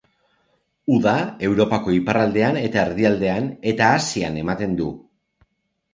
Uda 0.93 1.13
Europako 1.49 1.93
iparraldean 1.97 2.59
eta 2.63 2.81
erdialdean, 2.87 3.51
eta 3.73 3.91
Asian 4.01 4.41
ematen 4.45 4.75
du. 4.81 4.89